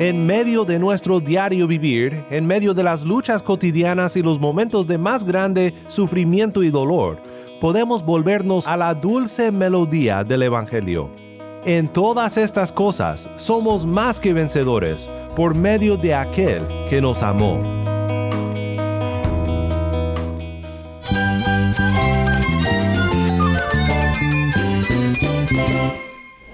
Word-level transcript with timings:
En 0.00 0.24
medio 0.24 0.64
de 0.64 0.78
nuestro 0.78 1.20
diario 1.20 1.66
vivir, 1.66 2.24
en 2.30 2.46
medio 2.46 2.72
de 2.72 2.82
las 2.82 3.04
luchas 3.04 3.42
cotidianas 3.42 4.16
y 4.16 4.22
los 4.22 4.40
momentos 4.40 4.86
de 4.86 4.96
más 4.96 5.26
grande 5.26 5.74
sufrimiento 5.88 6.62
y 6.62 6.70
dolor, 6.70 7.18
podemos 7.60 8.02
volvernos 8.02 8.66
a 8.66 8.78
la 8.78 8.94
dulce 8.94 9.52
melodía 9.52 10.24
del 10.24 10.44
Evangelio. 10.44 11.10
En 11.66 11.86
todas 11.86 12.38
estas 12.38 12.72
cosas 12.72 13.28
somos 13.36 13.84
más 13.84 14.20
que 14.20 14.32
vencedores 14.32 15.10
por 15.36 15.54
medio 15.54 15.98
de 15.98 16.14
aquel 16.14 16.66
que 16.88 17.02
nos 17.02 17.22
amó. 17.22 17.79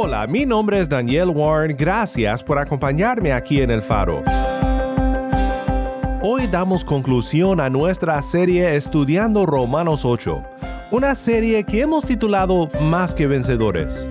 Hola, 0.00 0.28
mi 0.28 0.46
nombre 0.46 0.78
es 0.78 0.88
Daniel 0.88 1.30
Warren, 1.30 1.76
gracias 1.76 2.44
por 2.44 2.56
acompañarme 2.56 3.32
aquí 3.32 3.60
en 3.60 3.72
El 3.72 3.82
Faro. 3.82 4.22
Hoy 6.22 6.46
damos 6.46 6.84
conclusión 6.84 7.58
a 7.58 7.68
nuestra 7.68 8.22
serie 8.22 8.76
Estudiando 8.76 9.44
Romanos 9.44 10.04
8, 10.04 10.44
una 10.92 11.16
serie 11.16 11.64
que 11.64 11.80
hemos 11.80 12.06
titulado 12.06 12.70
Más 12.80 13.12
que 13.12 13.26
Vencedores. 13.26 14.08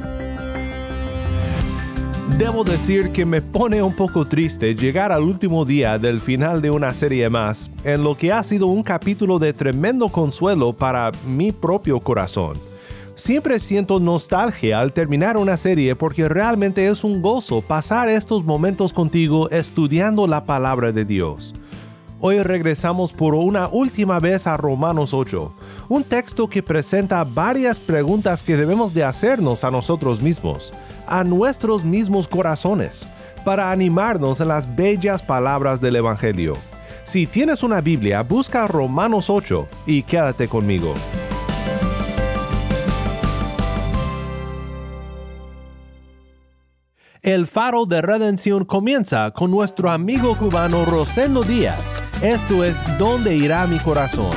Debo 2.37 2.65
decir 2.65 3.13
que 3.13 3.25
me 3.25 3.41
pone 3.41 3.81
un 3.81 3.95
poco 3.95 4.25
triste 4.25 4.75
llegar 4.75 5.13
al 5.13 5.23
último 5.23 5.63
día 5.63 5.97
del 5.97 6.19
final 6.19 6.61
de 6.61 6.69
una 6.69 6.93
serie 6.93 7.29
más, 7.29 7.71
en 7.85 8.03
lo 8.03 8.15
que 8.15 8.33
ha 8.33 8.43
sido 8.43 8.67
un 8.67 8.83
capítulo 8.83 9.39
de 9.39 9.53
tremendo 9.53 10.09
consuelo 10.09 10.73
para 10.73 11.13
mi 11.25 11.53
propio 11.53 12.01
corazón. 12.01 12.57
Siempre 13.17 13.59
siento 13.59 13.99
nostalgia 13.99 14.79
al 14.79 14.93
terminar 14.93 15.37
una 15.37 15.57
serie 15.57 15.95
porque 15.95 16.29
realmente 16.29 16.87
es 16.87 17.03
un 17.03 17.23
gozo 17.23 17.63
pasar 17.63 18.09
estos 18.09 18.45
momentos 18.45 18.93
contigo 18.93 19.49
estudiando 19.49 20.27
la 20.27 20.45
palabra 20.45 20.91
de 20.91 21.03
Dios. 21.03 21.55
Hoy 22.19 22.43
regresamos 22.43 23.13
por 23.13 23.33
una 23.33 23.69
última 23.69 24.19
vez 24.19 24.45
a 24.45 24.55
Romanos 24.55 25.15
8, 25.15 25.51
un 25.89 26.03
texto 26.03 26.47
que 26.47 26.61
presenta 26.61 27.23
varias 27.23 27.79
preguntas 27.79 28.43
que 28.43 28.55
debemos 28.55 28.93
de 28.93 29.03
hacernos 29.03 29.63
a 29.63 29.71
nosotros 29.71 30.21
mismos, 30.21 30.71
a 31.07 31.23
nuestros 31.23 31.83
mismos 31.83 32.27
corazones, 32.27 33.07
para 33.43 33.71
animarnos 33.71 34.41
en 34.41 34.49
las 34.49 34.75
bellas 34.75 35.23
palabras 35.23 35.81
del 35.81 35.95
Evangelio. 35.95 36.55
Si 37.03 37.25
tienes 37.25 37.63
una 37.63 37.81
Biblia, 37.81 38.21
busca 38.21 38.67
Romanos 38.67 39.31
8 39.31 39.67
y 39.87 40.03
quédate 40.03 40.47
conmigo. 40.47 40.93
El 47.27 47.45
faro 47.45 47.85
de 47.85 48.01
redención 48.01 48.63
comienza 48.63 49.31
con 49.31 49.51
nuestro 49.51 49.91
amigo 49.91 50.33
cubano 50.37 50.85
Rosendo 50.85 51.43
Díaz. 51.43 52.01
Esto 52.21 52.63
es 52.63 52.81
¿Dónde 52.97 53.35
irá 53.35 53.67
mi 53.67 53.79
corazón? 53.79 54.31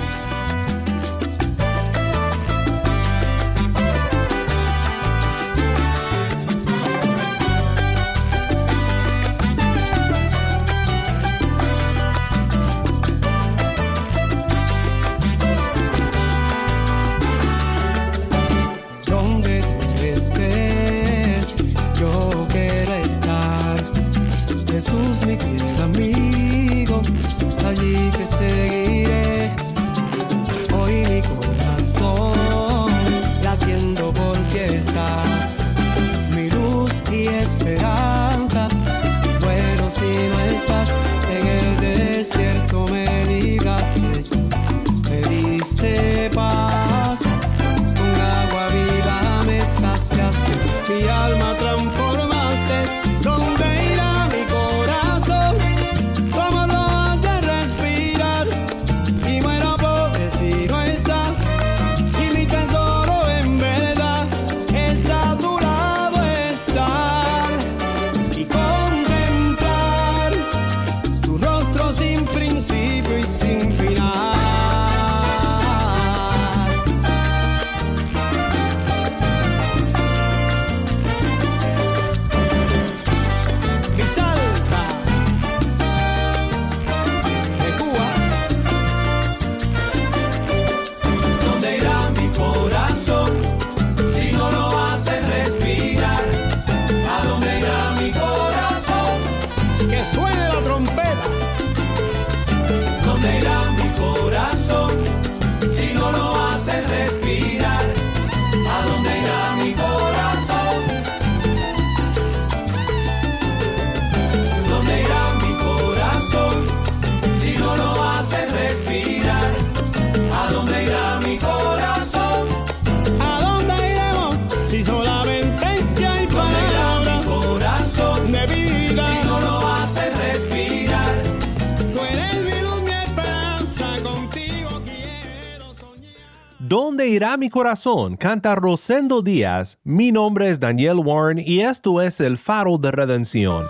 ¿Dónde 136.71 137.09
irá 137.09 137.37
mi 137.37 137.49
corazón? 137.51 138.17
Canta 138.17 138.55
Rosendo 138.55 139.23
Díaz. 139.23 139.79
Mi 139.83 140.13
nombre 140.13 140.51
es 140.51 140.61
Daniel 140.61 140.99
Warren 141.05 141.43
y 141.45 141.63
esto 141.63 142.01
es 142.01 142.21
el 142.21 142.39
faro 142.39 142.79
de 142.79 142.93
redención. 142.93 143.67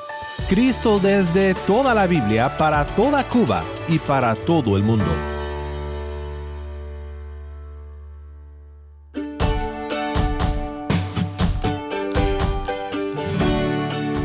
Cristo 0.50 0.98
desde 0.98 1.54
toda 1.66 1.94
la 1.94 2.06
Biblia 2.06 2.58
para 2.58 2.84
toda 2.84 3.26
Cuba 3.26 3.64
y 3.88 3.98
para 4.00 4.34
todo 4.34 4.76
el 4.76 4.82
mundo. 4.82 5.06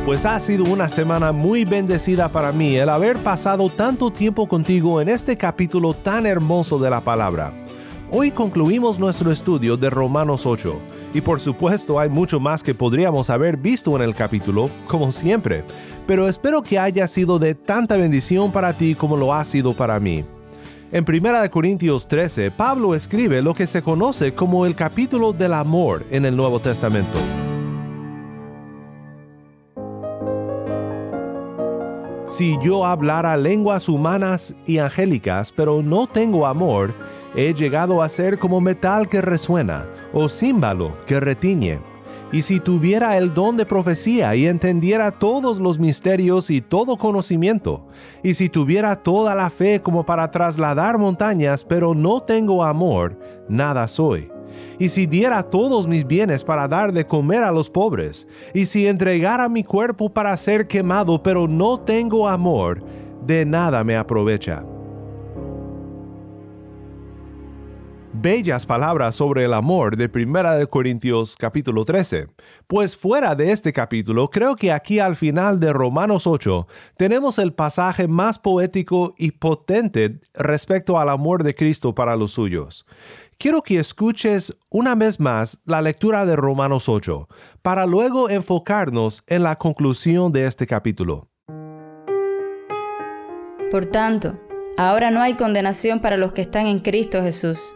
Pues 0.06 0.26
ha 0.26 0.38
sido 0.42 0.66
una 0.66 0.90
semana 0.90 1.32
muy 1.32 1.64
bendecida 1.64 2.28
para 2.28 2.52
mí 2.52 2.76
el 2.76 2.90
haber 2.90 3.20
pasado 3.20 3.70
tanto 3.70 4.12
tiempo 4.12 4.50
contigo 4.50 5.00
en 5.00 5.08
este 5.08 5.38
capítulo 5.38 5.94
tan 5.94 6.26
hermoso 6.26 6.78
de 6.78 6.90
la 6.90 7.00
palabra. 7.00 7.65
Hoy 8.18 8.32
concluimos 8.32 8.98
nuestro 8.98 9.30
estudio 9.30 9.76
de 9.76 9.90
Romanos 9.90 10.46
8 10.46 10.80
y 11.14 11.20
por 11.20 11.42
supuesto 11.42 12.00
hay 12.00 12.08
mucho 12.08 12.40
más 12.40 12.64
que 12.64 12.74
podríamos 12.74 13.30
haber 13.30 13.58
visto 13.58 13.94
en 13.98 14.02
el 14.02 14.16
capítulo, 14.16 14.70
como 14.88 15.12
siempre, 15.12 15.66
pero 16.08 16.30
espero 16.30 16.64
que 16.64 16.80
haya 16.80 17.08
sido 17.08 17.40
de 17.40 17.56
tanta 17.56 17.98
bendición 17.98 18.54
para 18.54 18.72
ti 18.72 18.96
como 18.96 19.18
lo 19.18 19.34
ha 19.34 19.44
sido 19.44 19.74
para 19.74 20.00
mí. 20.00 20.24
En 20.94 21.04
1 21.06 21.52
Corintios 21.52 22.08
13, 22.08 22.52
Pablo 22.52 22.96
escribe 22.96 23.42
lo 23.42 23.54
que 23.54 23.68
se 23.68 23.82
conoce 23.82 24.34
como 24.34 24.66
el 24.66 24.76
capítulo 24.76 25.34
del 25.34 25.54
amor 25.54 26.06
en 26.10 26.24
el 26.24 26.38
Nuevo 26.38 26.62
Testamento. 26.62 27.20
Si 32.28 32.58
yo 32.62 32.86
hablara 32.86 33.38
lenguas 33.38 33.88
humanas 33.88 34.56
y 34.66 34.80
angélicas, 34.80 35.52
pero 35.52 35.82
no 35.84 36.08
tengo 36.08 36.48
amor, 36.48 36.94
he 37.36 37.54
llegado 37.54 38.02
a 38.02 38.10
ser 38.10 38.38
como 38.38 38.62
metal 38.62 39.08
que 39.08 39.22
resuena, 39.22 39.88
o 40.14 40.30
címbalo 40.30 40.94
que 41.06 41.20
retiñe. 41.20 41.80
Y 42.32 42.42
si 42.42 42.60
tuviera 42.60 43.18
el 43.18 43.34
don 43.34 43.56
de 43.56 43.66
profecía 43.66 44.36
y 44.36 44.48
entendiera 44.48 45.12
todos 45.12 45.60
los 45.60 45.80
misterios 45.80 46.50
y 46.50 46.62
todo 46.62 46.98
conocimiento, 46.98 47.88
y 48.24 48.34
si 48.34 48.50
tuviera 48.50 48.96
toda 48.96 49.36
la 49.36 49.50
fe 49.50 49.82
como 49.82 50.06
para 50.06 50.32
trasladar 50.32 50.98
montañas, 50.98 51.64
pero 51.64 51.94
no 51.94 52.22
tengo 52.24 52.64
amor, 52.64 53.18
nada 53.48 53.88
soy 53.88 54.30
y 54.80 54.90
si 54.90 55.06
diera 55.06 55.44
todos 55.44 55.88
mis 55.88 56.06
bienes 56.06 56.44
para 56.44 56.68
dar 56.68 56.92
de 56.92 57.06
comer 57.06 57.44
a 57.44 57.52
los 57.52 57.70
pobres, 57.70 58.28
y 58.54 58.66
si 58.66 58.88
entregara 58.88 59.50
mi 59.50 59.64
cuerpo 59.64 60.10
para 60.10 60.36
ser 60.38 60.68
quemado, 60.68 61.22
pero 61.22 61.48
no 61.48 61.80
tengo 61.80 62.28
amor, 62.28 62.84
de 63.26 63.46
nada 63.46 63.84
me 63.84 63.96
aprovecha. 63.96 64.66
Bellas 68.22 68.66
palabras 68.66 69.16
sobre 69.16 69.46
el 69.46 69.54
amor 69.54 69.98
de 69.98 70.10
1 70.14 70.70
Corintios 70.70 71.36
capítulo 71.36 71.86
13. 71.86 72.28
Pues 72.68 72.96
fuera 72.96 73.36
de 73.36 73.52
este 73.52 73.74
capítulo, 73.74 74.30
creo 74.30 74.56
que 74.56 74.72
aquí 74.72 75.00
al 75.00 75.16
final 75.16 75.60
de 75.60 75.74
Romanos 75.74 76.28
8 76.28 76.68
tenemos 76.98 77.40
el 77.40 77.54
pasaje 77.54 78.08
más 78.08 78.40
poético 78.40 79.14
y 79.18 79.32
potente 79.32 80.20
respecto 80.34 81.00
al 81.00 81.10
amor 81.10 81.44
de 81.44 81.56
Cristo 81.56 81.94
para 81.96 82.16
los 82.16 82.32
suyos 82.32 82.86
quiero 83.38 83.62
que 83.62 83.80
escuches 83.80 84.56
una 84.70 84.96
vez 84.96 85.20
más 85.20 85.60
la 85.66 85.82
lectura 85.82 86.26
de 86.26 86.36
Romanos 86.36 86.90
8, 86.90 87.28
para 87.62 87.86
luego 87.86 88.30
enfocarnos 88.30 89.24
en 89.28 89.44
la 89.44 89.58
conclusión 89.58 90.32
de 90.32 90.46
este 90.46 90.68
capítulo. 90.68 91.30
Por 93.72 93.86
tanto, 93.86 94.40
ahora 94.78 95.12
no 95.12 95.22
hay 95.22 95.36
condenación 95.36 96.00
para 96.00 96.18
los 96.18 96.34
que 96.34 96.42
están 96.42 96.68
en 96.68 96.80
Cristo 96.80 97.22
Jesús, 97.22 97.76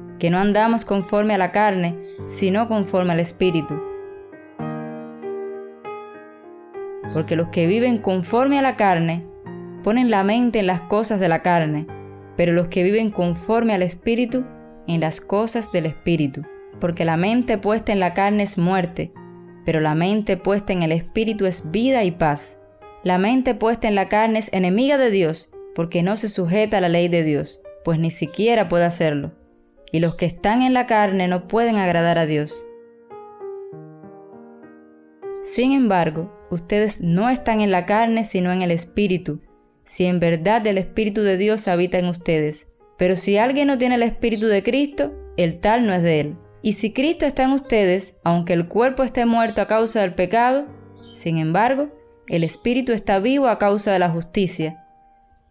que 0.21 0.29
no 0.29 0.37
andamos 0.37 0.85
conforme 0.85 1.33
a 1.33 1.37
la 1.37 1.51
carne, 1.51 1.97
sino 2.27 2.69
conforme 2.69 3.11
al 3.11 3.19
Espíritu. 3.19 3.81
Porque 7.11 7.35
los 7.35 7.49
que 7.49 7.67
viven 7.67 7.97
conforme 7.97 8.57
a 8.57 8.61
la 8.61 8.77
carne 8.77 9.25
ponen 9.83 10.09
la 10.09 10.23
mente 10.23 10.59
en 10.59 10.67
las 10.67 10.79
cosas 10.79 11.19
de 11.19 11.27
la 11.27 11.41
carne, 11.41 11.87
pero 12.37 12.53
los 12.53 12.69
que 12.69 12.83
viven 12.83 13.11
conforme 13.11 13.73
al 13.73 13.81
Espíritu 13.81 14.45
en 14.87 15.01
las 15.01 15.19
cosas 15.19 15.73
del 15.73 15.87
Espíritu 15.87 16.45
porque 16.81 17.05
la 17.05 17.15
mente 17.15 17.57
puesta 17.57 17.93
en 17.93 18.01
la 18.01 18.13
carne 18.13 18.43
es 18.43 18.57
muerte, 18.57 19.13
pero 19.63 19.79
la 19.79 19.95
mente 19.95 20.35
puesta 20.35 20.73
en 20.73 20.83
el 20.83 20.91
Espíritu 20.91 21.45
es 21.45 21.71
vida 21.71 22.03
y 22.03 22.11
paz. 22.11 22.57
La 23.03 23.17
mente 23.17 23.55
puesta 23.55 23.87
en 23.87 23.95
la 23.95 24.09
carne 24.09 24.39
es 24.39 24.51
enemiga 24.51 24.97
de 24.97 25.11
Dios, 25.11 25.51
porque 25.75 26.03
no 26.03 26.17
se 26.17 26.27
sujeta 26.27 26.79
a 26.79 26.81
la 26.81 26.89
ley 26.89 27.07
de 27.07 27.23
Dios, 27.23 27.61
pues 27.85 27.99
ni 27.99 28.11
siquiera 28.11 28.67
puede 28.67 28.85
hacerlo. 28.85 29.31
Y 29.91 29.99
los 29.99 30.15
que 30.15 30.25
están 30.25 30.61
en 30.61 30.73
la 30.73 30.85
carne 30.85 31.27
no 31.27 31.47
pueden 31.47 31.77
agradar 31.77 32.17
a 32.17 32.25
Dios. 32.25 32.65
Sin 35.41 35.71
embargo, 35.71 36.31
ustedes 36.51 37.01
no 37.01 37.29
están 37.29 37.61
en 37.61 37.71
la 37.71 37.85
carne 37.85 38.23
sino 38.23 38.51
en 38.51 38.61
el 38.61 38.71
Espíritu, 38.71 39.41
si 39.83 40.05
en 40.05 40.19
verdad 40.19 40.65
el 40.67 40.77
Espíritu 40.77 41.21
de 41.21 41.37
Dios 41.37 41.67
habita 41.67 41.97
en 41.97 42.05
ustedes. 42.05 42.73
Pero 42.97 43.15
si 43.15 43.37
alguien 43.37 43.67
no 43.67 43.77
tiene 43.77 43.95
el 43.95 44.03
Espíritu 44.03 44.45
de 44.45 44.61
Cristo, 44.61 45.13
el 45.37 45.59
tal 45.59 45.87
no 45.87 45.93
es 45.93 46.03
de 46.03 46.19
él. 46.19 46.37
Y 46.61 46.73
si 46.73 46.93
Cristo 46.93 47.25
está 47.25 47.43
en 47.43 47.51
ustedes, 47.51 48.19
aunque 48.23 48.53
el 48.53 48.67
cuerpo 48.67 49.03
esté 49.03 49.25
muerto 49.25 49.61
a 49.61 49.67
causa 49.67 50.01
del 50.01 50.13
pecado, 50.13 50.67
sin 51.15 51.37
embargo, 51.37 51.89
el 52.27 52.43
Espíritu 52.43 52.91
está 52.91 53.19
vivo 53.19 53.47
a 53.47 53.57
causa 53.57 53.91
de 53.91 53.99
la 53.99 54.09
justicia. 54.09 54.80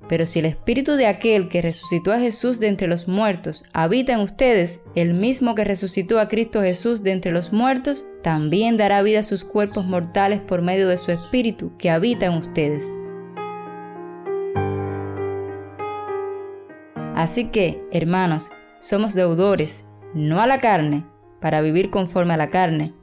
Pero 0.08 0.26
si 0.26 0.40
el 0.40 0.46
Espíritu 0.46 0.94
de 0.94 1.06
aquel 1.06 1.48
que 1.48 1.62
resucitó 1.62 2.12
a 2.12 2.18
Jesús 2.18 2.58
de 2.58 2.68
entre 2.68 2.88
los 2.88 3.06
muertos 3.06 3.64
habita 3.72 4.12
en 4.12 4.20
ustedes, 4.20 4.82
el 4.94 5.14
mismo 5.14 5.54
que 5.54 5.64
resucitó 5.64 6.18
a 6.18 6.28
Cristo 6.28 6.62
Jesús 6.62 7.02
de 7.02 7.12
entre 7.12 7.32
los 7.32 7.52
muertos, 7.52 8.06
también 8.22 8.76
dará 8.76 9.02
vida 9.02 9.20
a 9.20 9.24
sus 9.24 9.44
cuerpos 9.44 9.84
mortales 9.84 10.40
por 10.40 10.62
medio 10.62 10.88
de 10.88 10.96
su 10.96 11.12
Espíritu 11.12 11.76
que 11.76 11.90
habita 11.90 12.26
en 12.26 12.34
ustedes. 12.34 12.90
Así 17.14 17.48
que, 17.48 17.82
hermanos, 17.92 18.50
somos 18.80 19.14
deudores 19.14 19.84
no 20.14 20.40
a 20.40 20.46
la 20.46 20.58
carne, 20.58 21.04
para 21.40 21.60
vivir 21.60 21.90
conforme 21.90 22.34
a 22.34 22.36
la 22.36 22.50
carne, 22.50 22.94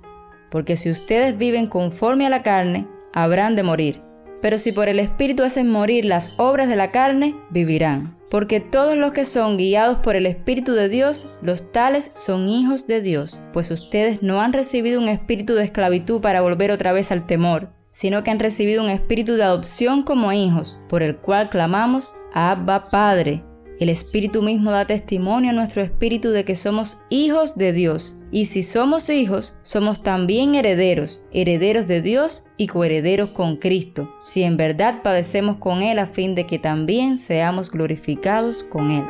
porque 0.50 0.76
si 0.76 0.92
ustedes 0.92 1.38
viven 1.38 1.68
conforme 1.68 2.26
a 2.26 2.30
la 2.30 2.42
carne, 2.42 2.88
habrán 3.14 3.56
de 3.56 3.64
morir. 3.64 4.07
Pero 4.42 4.58
si 4.58 4.72
por 4.72 4.90
el 4.90 5.00
Espíritu 5.00 5.44
hacen 5.44 5.70
morir 5.70 6.06
las 6.06 6.34
obras 6.38 6.68
de 6.68 6.76
la 6.76 6.92
carne, 6.92 7.36
vivirán. 7.50 8.16
Porque 8.30 8.60
todos 8.60 8.98
los 8.98 9.14
que 9.14 9.26
son 9.26 9.58
guiados 9.58 10.00
por 10.00 10.16
el 10.16 10.26
Espíritu 10.26 10.74
de 10.74 10.90
Dios, 10.90 11.30
los 11.42 11.72
tales 11.72 12.12
son 12.14 12.48
hijos 12.48 12.86
de 12.86 13.02
Dios, 13.02 13.42
pues 13.54 13.72
ustedes 13.72 14.22
no 14.22 14.42
han 14.42 14.54
recibido 14.54 15.00
un 15.00 15.08
espíritu 15.08 15.54
de 15.56 15.64
esclavitud 15.64 16.20
para 16.20 16.42
volver 16.42 16.72
otra 16.72 16.92
vez 16.92 17.12
al 17.12 17.26
temor, 17.26 17.70
sino 17.94 18.24
que 18.24 18.32
han 18.32 18.40
recibido 18.40 18.84
un 18.84 18.90
espíritu 18.90 19.36
de 19.36 19.44
adopción 19.44 20.04
como 20.04 20.34
hijos, 20.34 20.82
por 20.90 21.04
el 21.04 21.18
cual 21.18 21.50
clamamos, 21.50 22.16
Abba 22.34 22.84
Padre. 22.92 23.44
El 23.80 23.90
Espíritu 23.90 24.42
mismo 24.42 24.72
da 24.72 24.86
testimonio 24.86 25.52
a 25.52 25.54
nuestro 25.54 25.84
espíritu 25.84 26.32
de 26.32 26.44
que 26.44 26.56
somos 26.56 27.04
hijos 27.10 27.58
de 27.58 27.74
Dios. 27.74 28.16
Y 28.32 28.46
si 28.46 28.64
somos 28.64 29.10
hijos, 29.10 29.54
somos 29.62 30.02
también 30.02 30.56
herederos, 30.56 31.22
herederos 31.32 31.88
de 31.88 32.02
Dios 32.02 32.46
y 32.58 32.68
coherederos 32.68 33.30
con 33.30 33.58
Cristo, 33.58 34.16
si 34.20 34.44
en 34.44 34.58
verdad 34.58 35.04
padecemos 35.04 35.58
con 35.58 35.84
Él 35.84 36.00
a 36.00 36.08
fin 36.08 36.34
de 36.34 36.48
que 36.48 36.58
también 36.58 37.20
seamos 37.20 37.70
glorificados 37.70 38.64
con 38.64 38.90
Él. 38.90 39.06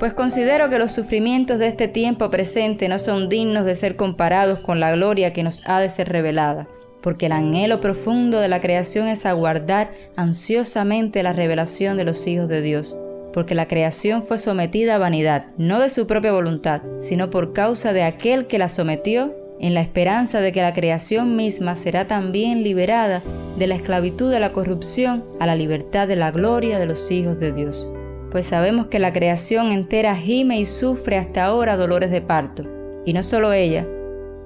Pues 0.00 0.14
considero 0.14 0.70
que 0.70 0.78
los 0.78 0.92
sufrimientos 0.92 1.58
de 1.58 1.66
este 1.66 1.86
tiempo 1.86 2.30
presente 2.30 2.88
no 2.88 2.98
son 2.98 3.28
dignos 3.28 3.66
de 3.66 3.74
ser 3.74 3.96
comparados 3.96 4.58
con 4.58 4.80
la 4.80 4.90
gloria 4.92 5.34
que 5.34 5.42
nos 5.42 5.62
ha 5.68 5.78
de 5.78 5.90
ser 5.90 6.08
revelada, 6.08 6.66
porque 7.02 7.26
el 7.26 7.32
anhelo 7.32 7.82
profundo 7.82 8.40
de 8.40 8.48
la 8.48 8.62
creación 8.62 9.08
es 9.08 9.26
aguardar 9.26 9.92
ansiosamente 10.16 11.22
la 11.22 11.34
revelación 11.34 11.98
de 11.98 12.04
los 12.04 12.26
hijos 12.26 12.48
de 12.48 12.62
Dios, 12.62 12.96
porque 13.34 13.54
la 13.54 13.68
creación 13.68 14.22
fue 14.22 14.38
sometida 14.38 14.94
a 14.94 14.98
vanidad, 14.98 15.44
no 15.58 15.80
de 15.80 15.90
su 15.90 16.06
propia 16.06 16.32
voluntad, 16.32 16.80
sino 17.02 17.28
por 17.28 17.52
causa 17.52 17.92
de 17.92 18.02
aquel 18.02 18.46
que 18.46 18.58
la 18.58 18.70
sometió, 18.70 19.36
en 19.60 19.74
la 19.74 19.82
esperanza 19.82 20.40
de 20.40 20.50
que 20.50 20.62
la 20.62 20.72
creación 20.72 21.36
misma 21.36 21.76
será 21.76 22.06
también 22.06 22.62
liberada 22.62 23.22
de 23.58 23.66
la 23.66 23.74
esclavitud 23.74 24.30
de 24.30 24.40
la 24.40 24.52
corrupción 24.52 25.26
a 25.38 25.44
la 25.44 25.56
libertad 25.56 26.08
de 26.08 26.16
la 26.16 26.30
gloria 26.30 26.78
de 26.78 26.86
los 26.86 27.10
hijos 27.10 27.38
de 27.38 27.52
Dios 27.52 27.90
pues 28.30 28.46
sabemos 28.46 28.86
que 28.86 28.98
la 28.98 29.12
creación 29.12 29.72
entera 29.72 30.14
gime 30.14 30.58
y 30.58 30.64
sufre 30.64 31.16
hasta 31.16 31.44
ahora 31.44 31.76
dolores 31.76 32.10
de 32.10 32.20
parto. 32.20 32.64
Y 33.04 33.12
no 33.12 33.22
solo 33.22 33.52
ella, 33.52 33.86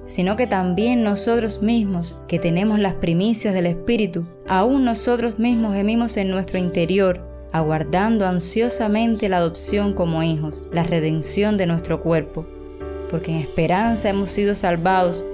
sino 0.05 0.35
que 0.35 0.47
también 0.47 1.03
nosotros 1.03 1.61
mismos, 1.61 2.15
que 2.27 2.39
tenemos 2.39 2.79
las 2.79 2.93
primicias 2.93 3.53
del 3.53 3.65
Espíritu, 3.65 4.25
aún 4.47 4.85
nosotros 4.85 5.39
mismos 5.39 5.75
gemimos 5.75 6.15
en 6.17 6.29
nuestro 6.29 6.59
interior, 6.59 7.21
aguardando 7.51 8.27
ansiosamente 8.27 9.29
la 9.29 9.37
adopción 9.37 9.93
como 9.93 10.23
hijos, 10.23 10.67
la 10.71 10.83
redención 10.83 11.57
de 11.57 11.65
nuestro 11.65 12.01
cuerpo. 12.01 12.45
Porque 13.09 13.31
en 13.31 13.37
esperanza 13.39 14.09
hemos 14.09 14.29
sido 14.29 14.55
salvados, 14.55 15.25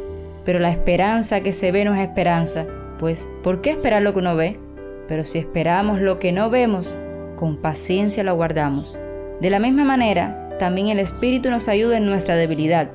pero 0.45 0.59
la 0.59 0.71
esperanza 0.71 1.41
que 1.41 1.51
se 1.51 1.71
ve 1.71 1.85
no 1.85 1.93
es 1.93 2.01
esperanza, 2.01 2.65
pues 2.97 3.29
¿por 3.43 3.61
qué 3.61 3.71
esperar 3.71 4.01
lo 4.01 4.13
que 4.13 4.19
uno 4.19 4.35
ve? 4.35 4.59
Pero 5.07 5.25
si 5.25 5.37
esperamos 5.37 5.99
lo 5.99 6.19
que 6.19 6.31
no 6.31 6.49
vemos, 6.49 6.95
con 7.41 7.57
paciencia 7.57 8.23
lo 8.23 8.31
aguardamos. 8.31 8.97
De 9.41 9.49
la 9.49 9.59
misma 9.59 9.83
manera, 9.83 10.55
también 10.59 10.87
el 10.87 10.99
Espíritu 10.99 11.49
nos 11.49 11.67
ayuda 11.67 11.97
en 11.97 12.05
nuestra 12.05 12.37
debilidad 12.37 12.91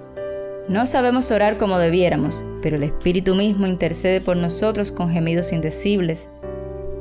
no 0.69 0.85
sabemos 0.85 1.31
orar 1.31 1.59
como 1.59 1.79
debiéramos, 1.79 2.45
pero 2.61 2.77
el 2.77 2.83
Espíritu 2.83 3.37
mismo 3.37 3.69
intercede 3.69 4.21
por 4.21 4.37
nosotros 4.37 4.91
con 4.91 5.11
gemidos 5.11 5.53
indecibles. 5.53 6.31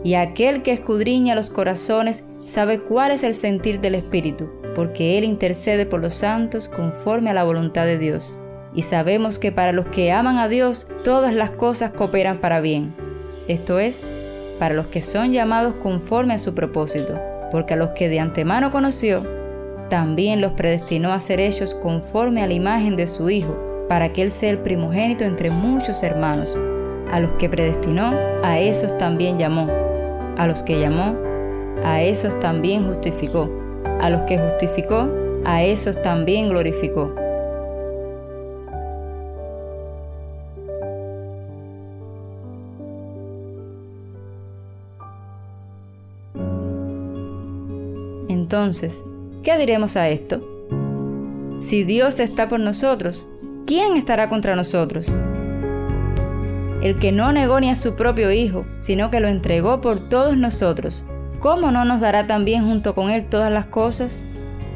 Y 0.04 0.14
aquel 0.14 0.62
que 0.62 0.72
escudriña 0.72 1.34
los 1.34 1.50
corazones 1.50 2.26
sabe 2.46 2.82
cuál 2.82 3.10
es 3.10 3.24
el 3.24 3.34
sentir 3.34 3.82
del 3.82 3.96
Espíritu, 3.96 4.52
porque 4.76 5.18
Él 5.18 5.24
intercede 5.24 5.88
por 5.88 6.00
los 6.00 6.14
santos 6.14 6.70
conforme 6.70 7.32
a 7.32 7.34
la 7.34 7.44
voluntad 7.44 7.86
de 7.86 7.98
Dios. 7.98 8.38
Y 8.76 8.84
sabemos 8.84 9.40
que 9.40 9.52
para 9.52 9.72
los 9.72 9.88
que 9.88 10.12
aman 10.12 10.38
a 10.38 10.48
Dios 10.48 10.88
todas 11.04 11.34
las 11.34 11.50
cosas 11.50 11.90
cooperan 11.90 12.42
para 12.42 12.62
bien. 12.62 12.94
Esto 13.48 13.80
es, 13.80 14.04
para 14.60 14.76
los 14.76 14.88
que 14.90 15.02
son 15.02 15.32
llamados 15.32 15.74
conforme 15.74 16.36
a 16.36 16.38
su 16.38 16.54
propósito, 16.54 17.16
porque 17.56 17.76
a 17.76 17.78
los 17.78 17.92
que 17.92 18.10
de 18.10 18.20
antemano 18.20 18.70
conoció, 18.70 19.24
también 19.90 20.42
los 20.42 20.52
predestinó 20.52 21.14
a 21.14 21.22
ser 21.22 21.40
hechos 21.40 21.74
conforme 21.74 22.44
a 22.44 22.48
la 22.48 22.54
imagen 22.54 22.98
de 22.98 23.08
su 23.08 23.30
Hijo, 23.30 23.86
para 23.88 24.12
que 24.12 24.24
Él 24.24 24.34
sea 24.34 24.50
el 24.50 24.58
primogénito 24.58 25.24
entre 25.24 25.52
muchos 25.52 26.04
hermanos. 26.04 26.60
A 27.14 27.22
los 27.22 27.32
que 27.36 27.48
predestinó, 27.48 28.12
a 28.44 28.60
esos 28.60 28.98
también 28.98 29.38
llamó. 29.40 29.68
A 30.38 30.48
los 30.48 30.64
que 30.64 30.82
llamó, 30.82 31.16
a 31.86 32.02
esos 32.02 32.38
también 32.42 32.86
justificó. 32.86 33.50
A 34.02 34.10
los 34.10 34.24
que 34.24 34.38
justificó, 34.38 35.08
a 35.46 35.64
esos 35.64 36.02
también 36.02 36.50
glorificó. 36.50 37.16
Entonces, 48.56 49.04
¿Qué 49.44 49.58
diremos 49.58 49.98
a 49.98 50.08
esto? 50.08 50.42
Si 51.60 51.84
Dios 51.84 52.22
está 52.22 52.48
por 52.48 52.60
nosotros, 52.60 53.28
¿quién 53.68 53.98
estará 53.98 54.30
contra 54.30 54.56
nosotros? 54.56 55.08
El 56.82 56.98
que 56.98 57.12
no 57.12 57.34
negó 57.34 57.60
ni 57.60 57.70
a 57.70 57.76
su 57.76 57.96
propio 57.96 58.32
Hijo, 58.32 58.66
sino 58.80 59.12
que 59.12 59.20
lo 59.20 59.28
entregó 59.28 59.82
por 59.82 60.08
todos 60.08 60.38
nosotros, 60.38 61.06
¿cómo 61.40 61.70
no 61.72 61.84
nos 61.84 62.00
dará 62.00 62.28
también 62.28 62.66
junto 62.66 62.96
con 62.96 63.12
Él 63.12 63.26
todas 63.26 63.52
las 63.52 63.68
cosas? 63.68 64.24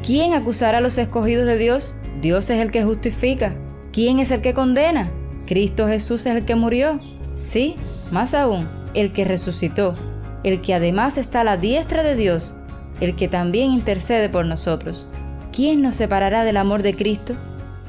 ¿Quién 0.06 0.34
acusará 0.34 0.78
a 0.78 0.82
los 0.82 0.98
escogidos 0.98 1.46
de 1.46 1.56
Dios? 1.56 1.96
Dios 2.20 2.50
es 2.50 2.60
el 2.60 2.70
que 2.70 2.84
justifica. 2.84 3.56
¿Quién 3.92 4.20
es 4.20 4.30
el 4.30 4.42
que 4.42 4.52
condena? 4.52 5.10
Cristo 5.46 5.88
Jesús 5.88 6.26
es 6.26 6.36
el 6.36 6.44
que 6.44 6.54
murió. 6.54 7.00
Sí, 7.32 7.76
más 8.12 8.34
aún, 8.34 8.68
el 8.92 9.12
que 9.12 9.24
resucitó, 9.24 9.96
el 10.44 10.60
que 10.60 10.74
además 10.74 11.16
está 11.16 11.40
a 11.40 11.44
la 11.44 11.56
diestra 11.56 12.02
de 12.02 12.14
Dios 12.14 12.54
el 13.00 13.16
que 13.16 13.28
también 13.28 13.72
intercede 13.72 14.28
por 14.28 14.44
nosotros. 14.44 15.10
¿Quién 15.52 15.82
nos 15.82 15.96
separará 15.96 16.44
del 16.44 16.56
amor 16.56 16.82
de 16.82 16.94
Cristo? 16.94 17.34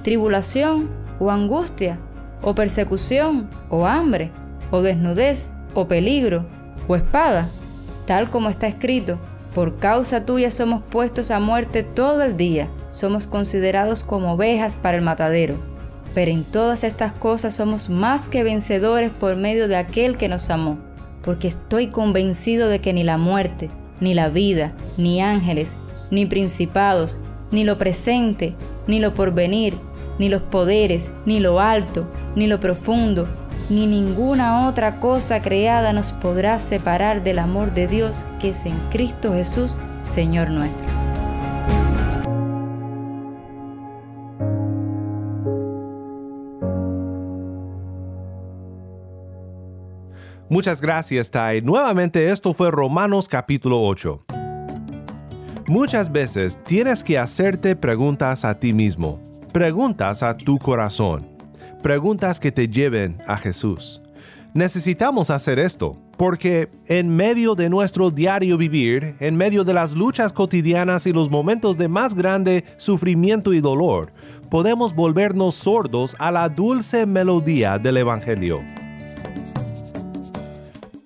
¿Tribulación 0.04 0.90
o 1.20 1.30
angustia? 1.32 2.00
¿O 2.42 2.56
persecución 2.56 3.50
o 3.70 3.86
hambre? 3.86 4.32
¿O 4.72 4.82
desnudez 4.82 5.54
o 5.74 5.88
peligro? 5.88 6.46
¿O 6.88 6.96
espada? 6.96 7.50
Tal 8.06 8.30
como 8.30 8.50
está 8.50 8.68
escrito, 8.68 9.20
por 9.54 9.78
causa 9.78 10.26
tuya 10.26 10.50
somos 10.50 10.82
puestos 10.82 11.30
a 11.30 11.40
muerte 11.40 11.84
todo 11.84 12.24
el 12.24 12.38
día, 12.38 12.70
somos 12.90 13.28
considerados 13.28 14.02
como 14.02 14.34
ovejas 14.34 14.78
para 14.78 14.98
el 14.98 15.04
matadero. 15.04 15.56
Pero 16.16 16.32
en 16.32 16.44
todas 16.44 16.84
estas 16.84 17.14
cosas 17.14 17.54
somos 17.56 17.90
más 17.90 18.28
que 18.28 18.44
vencedores 18.44 19.12
por 19.12 19.36
medio 19.36 19.68
de 19.68 19.76
aquel 19.76 20.18
que 20.18 20.30
nos 20.30 20.50
amó, 20.50 20.78
porque 21.22 21.48
estoy 21.48 21.88
convencido 21.88 22.70
de 22.70 22.80
que 22.80 22.94
ni 22.94 23.04
la 23.04 23.18
muerte, 23.18 23.70
ni 24.02 24.14
la 24.14 24.28
vida, 24.28 24.74
ni 24.98 25.22
ángeles, 25.22 25.78
ni 26.10 26.26
principados, 26.26 27.22
ni 27.52 27.64
lo 27.64 27.78
presente, 27.78 28.54
ni 28.88 29.00
lo 29.00 29.14
porvenir, 29.14 29.76
ni 30.20 30.28
los 30.28 30.42
poderes, 30.42 31.12
ni 31.26 31.40
lo 31.40 31.62
alto, 31.62 32.06
ni 32.36 32.48
lo 32.48 32.60
profundo, 32.60 33.28
ni 33.70 33.88
ninguna 33.88 34.68
otra 34.68 35.00
cosa 35.00 35.42
creada 35.42 35.94
nos 35.94 36.12
podrá 36.12 36.60
separar 36.60 37.24
del 37.24 37.40
amor 37.40 37.74
de 37.74 37.88
Dios 37.88 38.28
que 38.40 38.50
es 38.50 38.66
en 38.66 38.78
Cristo 38.92 39.34
Jesús, 39.34 39.78
Señor 40.04 40.50
nuestro. 40.50 41.01
Muchas 50.52 50.82
gracias, 50.82 51.32
Tai. 51.32 51.62
Nuevamente 51.62 52.30
esto 52.30 52.54
fue 52.54 52.72
Romanos 52.72 53.30
capítulo 53.30 53.82
8. 53.84 54.20
Muchas 55.68 56.12
veces 56.12 56.62
tienes 56.66 57.06
que 57.06 57.18
hacerte 57.18 57.78
preguntas 57.78 58.44
a 58.44 58.60
ti 58.60 58.74
mismo, 58.74 59.22
preguntas 59.54 60.24
a 60.24 60.36
tu 60.36 60.60
corazón, 60.60 61.26
preguntas 61.82 62.42
que 62.42 62.52
te 62.52 62.68
lleven 62.68 63.16
a 63.28 63.38
Jesús. 63.38 64.02
Necesitamos 64.54 65.30
hacer 65.30 65.58
esto, 65.58 65.96
porque 66.18 66.70
en 66.88 67.16
medio 67.16 67.56
de 67.56 67.70
nuestro 67.70 68.12
diario 68.12 68.58
vivir, 68.58 69.16
en 69.22 69.38
medio 69.38 69.64
de 69.64 69.74
las 69.74 69.94
luchas 69.94 70.34
cotidianas 70.34 71.08
y 71.08 71.14
los 71.14 71.30
momentos 71.30 71.78
de 71.78 71.88
más 71.88 72.14
grande 72.14 72.66
sufrimiento 72.76 73.54
y 73.54 73.62
dolor, 73.62 74.12
podemos 74.50 74.94
volvernos 74.94 75.56
sordos 75.56 76.14
a 76.20 76.30
la 76.30 76.50
dulce 76.50 77.06
melodía 77.06 77.80
del 77.80 77.96
Evangelio. 77.96 78.60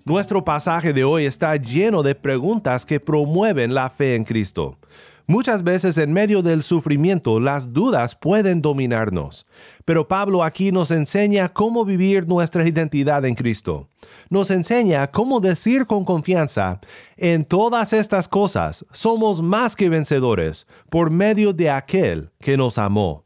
Nuestro 0.07 0.45
pasaje 0.45 0.93
de 0.93 1.03
hoy 1.03 1.25
está 1.25 1.55
lleno 1.55 2.03
de 2.03 2.13
preguntas 2.13 2.85
que 2.85 2.99
promueven 2.99 3.73
la 3.73 3.89
fe 3.89 4.13
en 4.13 4.23
Cristo. 4.23 4.77
Muchas 5.25 5.63
veces 5.63 5.97
en 5.97 6.13
medio 6.13 6.43
del 6.43 6.61
sufrimiento 6.61 7.39
las 7.39 7.73
dudas 7.73 8.15
pueden 8.15 8.61
dominarnos, 8.61 9.47
pero 9.83 10.07
Pablo 10.07 10.43
aquí 10.43 10.71
nos 10.71 10.91
enseña 10.91 11.49
cómo 11.49 11.85
vivir 11.85 12.27
nuestra 12.27 12.67
identidad 12.67 13.25
en 13.25 13.33
Cristo. 13.33 13.87
Nos 14.29 14.51
enseña 14.51 15.07
cómo 15.07 15.39
decir 15.39 15.87
con 15.87 16.05
confianza, 16.05 16.79
en 17.17 17.43
todas 17.43 17.91
estas 17.91 18.27
cosas 18.27 18.85
somos 18.91 19.41
más 19.41 19.75
que 19.75 19.89
vencedores 19.89 20.67
por 20.91 21.09
medio 21.09 21.51
de 21.51 21.71
aquel 21.71 22.29
que 22.39 22.57
nos 22.57 22.77
amó. 22.77 23.25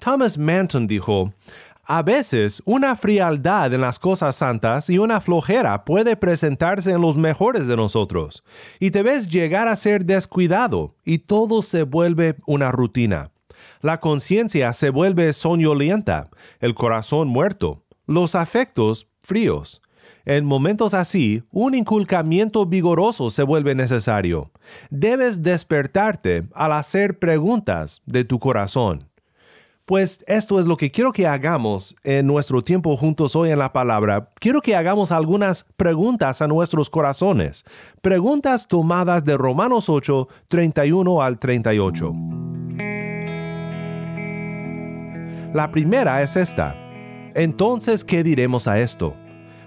Thomas 0.00 0.36
Manton 0.36 0.86
dijo, 0.86 1.32
a 1.88 2.02
veces, 2.02 2.62
una 2.64 2.96
frialdad 2.96 3.72
en 3.72 3.80
las 3.80 4.00
cosas 4.00 4.34
santas 4.34 4.90
y 4.90 4.98
una 4.98 5.20
flojera 5.20 5.84
puede 5.84 6.16
presentarse 6.16 6.90
en 6.90 7.00
los 7.00 7.16
mejores 7.16 7.68
de 7.68 7.76
nosotros, 7.76 8.42
y 8.80 8.90
te 8.90 9.04
ves 9.04 9.28
llegar 9.28 9.68
a 9.68 9.76
ser 9.76 10.04
descuidado, 10.04 10.96
y 11.04 11.18
todo 11.18 11.62
se 11.62 11.84
vuelve 11.84 12.34
una 12.44 12.72
rutina. 12.72 13.30
La 13.82 14.00
conciencia 14.00 14.72
se 14.72 14.90
vuelve 14.90 15.32
soñolienta, 15.32 16.28
el 16.58 16.74
corazón 16.74 17.28
muerto, 17.28 17.84
los 18.06 18.34
afectos 18.34 19.06
fríos. 19.22 19.80
En 20.24 20.44
momentos 20.44 20.92
así, 20.92 21.44
un 21.52 21.76
inculcamiento 21.76 22.66
vigoroso 22.66 23.30
se 23.30 23.44
vuelve 23.44 23.76
necesario. 23.76 24.50
Debes 24.90 25.44
despertarte 25.44 26.48
al 26.52 26.72
hacer 26.72 27.20
preguntas 27.20 28.02
de 28.06 28.24
tu 28.24 28.40
corazón. 28.40 29.08
Pues 29.86 30.24
esto 30.26 30.58
es 30.58 30.66
lo 30.66 30.76
que 30.76 30.90
quiero 30.90 31.12
que 31.12 31.28
hagamos 31.28 31.94
en 32.02 32.26
nuestro 32.26 32.60
tiempo 32.60 32.96
juntos 32.96 33.36
hoy 33.36 33.50
en 33.50 33.60
la 33.60 33.72
palabra. 33.72 34.30
Quiero 34.40 34.60
que 34.60 34.74
hagamos 34.74 35.12
algunas 35.12 35.64
preguntas 35.76 36.42
a 36.42 36.48
nuestros 36.48 36.90
corazones. 36.90 37.64
Preguntas 38.02 38.66
tomadas 38.66 39.24
de 39.24 39.36
Romanos 39.36 39.88
8, 39.88 40.26
31 40.48 41.22
al 41.22 41.38
38. 41.38 42.12
La 45.54 45.70
primera 45.70 46.20
es 46.20 46.36
esta. 46.36 46.74
Entonces, 47.36 48.02
¿qué 48.02 48.24
diremos 48.24 48.66
a 48.66 48.80
esto? 48.80 49.14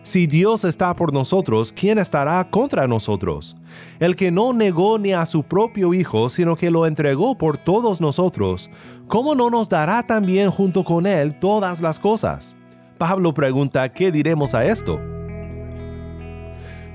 Si 0.04 0.28
Dios 0.28 0.64
está 0.64 0.96
por 0.96 1.14
nosotros, 1.14 1.74
¿quién 1.74 2.00
estará 2.00 2.50
contra 2.50 2.88
nosotros? 2.88 3.58
El 4.00 4.16
que 4.16 4.32
no 4.32 4.54
negó 4.54 4.98
ni 4.98 5.12
a 5.12 5.26
su 5.26 5.44
propio 5.44 5.94
Hijo, 5.94 6.30
sino 6.30 6.56
que 6.56 6.72
lo 6.72 6.86
entregó 6.86 7.38
por 7.38 7.58
todos 7.58 8.00
nosotros, 8.00 8.70
¿cómo 9.08 9.36
no 9.36 9.50
nos 9.50 9.68
dará 9.68 10.04
también 10.04 10.52
junto 10.52 10.84
con 10.84 11.06
Él 11.06 11.38
todas 11.38 11.82
las 11.82 12.00
cosas? 12.00 12.56
Pablo 12.98 13.34
pregunta, 13.34 13.92
¿qué 13.92 14.12
diremos 14.12 14.56
a 14.56 14.66
esto? 14.66 15.00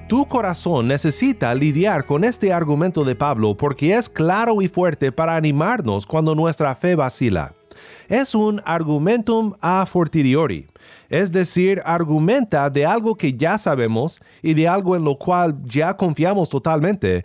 Tu 0.08 0.26
corazón 0.26 0.88
necesita 0.88 1.54
lidiar 1.54 2.04
con 2.04 2.25
este 2.25 2.52
argumento 2.52 3.04
de 3.04 3.14
Pablo 3.14 3.56
porque 3.56 3.94
es 3.94 4.08
claro 4.08 4.61
y 4.61 4.68
fuerte 4.68 5.12
para 5.12 5.34
animarnos 5.37 6.06
cuando 6.06 6.34
nuestra 6.34 6.75
fe 6.75 6.94
vacila. 6.94 7.54
Es 8.09 8.35
un 8.35 8.61
argumentum 8.64 9.54
a 9.61 9.87
fortiori, 9.87 10.66
es 11.09 11.33
decir, 11.33 11.83
argumenta 11.85 12.71
de 12.71 12.87
algo 12.87 13.16
que 13.16 13.33
ya 13.33 13.59
sabemos 13.59 14.21
y 14.43 14.54
de 14.54 14.69
algo 14.69 14.97
en 14.97 15.04
lo 15.04 15.16
cual 15.16 15.57
ya 15.64 15.97
confiamos 15.97 16.49
totalmente, 16.49 17.25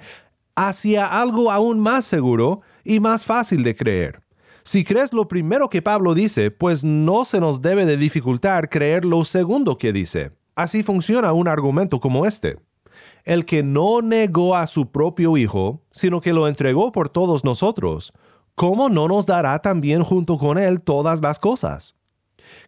hacia 0.55 1.05
algo 1.05 1.51
aún 1.51 1.79
más 1.79 2.05
seguro 2.05 2.61
y 2.83 2.99
más 2.99 3.25
fácil 3.25 3.63
de 3.63 3.75
creer. 3.75 4.19
Si 4.63 4.83
crees 4.83 5.13
lo 5.13 5.27
primero 5.27 5.69
que 5.69 5.81
Pablo 5.81 6.13
dice, 6.13 6.51
pues 6.51 6.83
no 6.83 7.25
se 7.25 7.39
nos 7.39 7.61
debe 7.61 7.85
de 7.85 7.97
dificultar 7.97 8.69
creer 8.69 9.05
lo 9.05 9.23
segundo 9.23 9.77
que 9.77 9.93
dice. 9.93 10.31
Así 10.55 10.83
funciona 10.83 11.33
un 11.33 11.47
argumento 11.47 11.99
como 11.99 12.25
este. 12.25 12.57
El 13.23 13.45
que 13.45 13.63
no 13.63 14.01
negó 14.01 14.55
a 14.55 14.67
su 14.67 14.91
propio 14.91 15.37
Hijo, 15.37 15.81
sino 15.91 16.21
que 16.21 16.33
lo 16.33 16.47
entregó 16.47 16.91
por 16.91 17.09
todos 17.09 17.43
nosotros, 17.43 18.13
¿cómo 18.59 18.89
no 18.89 19.07
nos 19.07 19.25
dará 19.25 19.59
también 19.59 20.03
junto 20.03 20.37
con 20.37 20.57
Él 20.57 20.81
todas 20.81 21.21
las 21.21 21.39
cosas? 21.39 21.95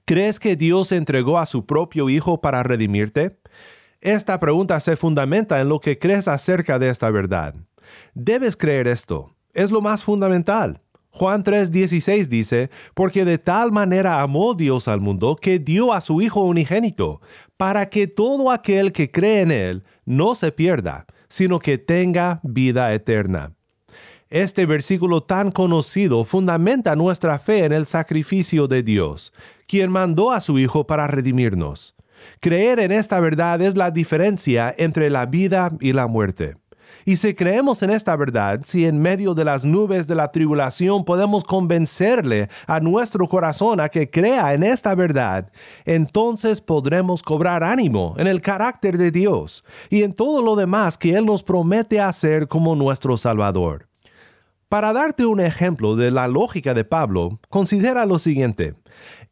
¿Crees 0.05 0.39
que 0.39 0.55
Dios 0.55 0.93
entregó 0.93 1.37
a 1.37 1.45
su 1.45 1.65
propio 1.65 2.07
Hijo 2.07 2.39
para 2.39 2.63
redimirte? 2.63 3.41
Esta 3.99 4.39
pregunta 4.39 4.79
se 4.79 4.95
fundamenta 4.95 5.59
en 5.59 5.67
lo 5.67 5.81
que 5.81 5.99
crees 5.99 6.29
acerca 6.29 6.79
de 6.79 6.87
esta 6.87 7.11
verdad. 7.11 7.55
Debes 8.13 8.55
creer 8.55 8.87
esto. 8.87 9.35
Es 9.53 9.69
lo 9.69 9.81
más 9.81 10.05
fundamental. 10.05 10.79
Juan 11.09 11.43
3:16 11.43 12.29
dice, 12.29 12.69
porque 12.93 13.25
de 13.25 13.37
tal 13.37 13.73
manera 13.73 14.21
amó 14.21 14.53
Dios 14.53 14.87
al 14.87 15.01
mundo 15.01 15.35
que 15.35 15.59
dio 15.59 15.91
a 15.91 15.99
su 15.99 16.21
Hijo 16.21 16.39
unigénito, 16.45 17.19
para 17.57 17.89
que 17.89 18.07
todo 18.07 18.49
aquel 18.49 18.93
que 18.93 19.11
cree 19.11 19.41
en 19.41 19.51
Él 19.51 19.83
no 20.05 20.35
se 20.35 20.53
pierda, 20.53 21.05
sino 21.27 21.59
que 21.59 21.77
tenga 21.77 22.39
vida 22.43 22.93
eterna. 22.93 23.57
Este 24.31 24.65
versículo 24.65 25.21
tan 25.21 25.51
conocido 25.51 26.23
fundamenta 26.23 26.95
nuestra 26.95 27.37
fe 27.37 27.65
en 27.65 27.73
el 27.73 27.85
sacrificio 27.85 28.69
de 28.69 28.81
Dios, 28.81 29.33
quien 29.67 29.91
mandó 29.91 30.31
a 30.31 30.39
su 30.39 30.57
Hijo 30.57 30.87
para 30.87 31.05
redimirnos. 31.05 31.95
Creer 32.39 32.79
en 32.79 32.93
esta 32.93 33.19
verdad 33.19 33.61
es 33.61 33.75
la 33.75 33.91
diferencia 33.91 34.73
entre 34.77 35.09
la 35.09 35.25
vida 35.25 35.69
y 35.81 35.91
la 35.91 36.07
muerte. 36.07 36.55
Y 37.03 37.17
si 37.17 37.33
creemos 37.33 37.83
en 37.83 37.89
esta 37.89 38.15
verdad, 38.15 38.61
si 38.63 38.85
en 38.85 39.01
medio 39.01 39.33
de 39.33 39.43
las 39.43 39.65
nubes 39.65 40.07
de 40.07 40.15
la 40.15 40.31
tribulación 40.31 41.03
podemos 41.03 41.43
convencerle 41.43 42.47
a 42.67 42.79
nuestro 42.79 43.27
corazón 43.27 43.81
a 43.81 43.89
que 43.89 44.09
crea 44.09 44.53
en 44.53 44.63
esta 44.63 44.95
verdad, 44.95 45.51
entonces 45.83 46.61
podremos 46.61 47.21
cobrar 47.21 47.65
ánimo 47.65 48.15
en 48.17 48.27
el 48.27 48.39
carácter 48.39 48.97
de 48.97 49.11
Dios 49.11 49.65
y 49.89 50.03
en 50.03 50.13
todo 50.13 50.41
lo 50.41 50.55
demás 50.55 50.97
que 50.97 51.15
Él 51.15 51.25
nos 51.25 51.43
promete 51.43 51.99
hacer 51.99 52.47
como 52.47 52.77
nuestro 52.77 53.17
Salvador. 53.17 53.90
Para 54.71 54.93
darte 54.93 55.25
un 55.25 55.41
ejemplo 55.41 55.97
de 55.97 56.11
la 56.11 56.29
lógica 56.29 56.73
de 56.73 56.85
Pablo, 56.85 57.41
considera 57.49 58.05
lo 58.05 58.19
siguiente. 58.19 58.75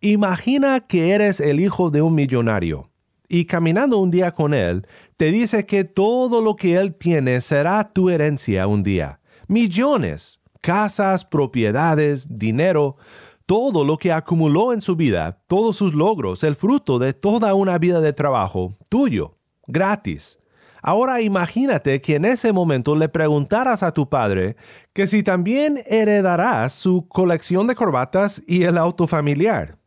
Imagina 0.02 0.82
que 0.82 1.12
eres 1.12 1.40
el 1.40 1.62
hijo 1.62 1.92
de 1.92 2.02
un 2.02 2.14
millonario 2.14 2.90
y 3.30 3.46
caminando 3.46 4.00
un 4.00 4.12
día 4.12 4.34
con 4.34 4.54
él, 4.54 4.86
te 5.16 5.32
dice 5.32 5.66
que 5.66 5.86
todo 5.86 6.42
lo 6.42 6.58
que 6.58 6.76
él 6.76 6.94
tiene 6.94 7.40
será 7.40 7.94
tu 7.94 8.10
herencia 8.10 8.68
un 8.68 8.84
día. 8.84 9.22
Millones, 9.48 10.42
casas, 10.60 11.24
propiedades, 11.24 12.28
dinero, 12.30 12.98
todo 13.46 13.86
lo 13.86 13.98
que 13.98 14.12
acumuló 14.12 14.74
en 14.74 14.82
su 14.82 14.98
vida, 14.98 15.42
todos 15.48 15.78
sus 15.78 15.94
logros, 15.94 16.44
el 16.44 16.58
fruto 16.58 17.00
de 17.00 17.14
toda 17.14 17.54
una 17.54 17.78
vida 17.78 18.02
de 18.02 18.12
trabajo, 18.12 18.76
tuyo, 18.90 19.38
gratis. 19.68 20.39
Ahora 20.82 21.22
imagínate 21.22 22.02
que 22.02 22.16
en 22.16 22.26
ese 22.26 22.54
momento 22.54 22.96
le 22.96 23.10
preguntaras 23.10 23.84
a 23.84 23.94
tu 23.94 24.08
padre 24.10 24.56
que 24.94 25.08
si 25.08 25.24
también 25.24 25.80
heredarás 25.88 26.74
su 26.74 27.08
colección 27.08 27.68
de 27.68 27.76
corbatas 27.76 28.42
y 28.48 28.64
el 28.64 28.78
auto 28.78 29.08
familiar. 29.08 29.78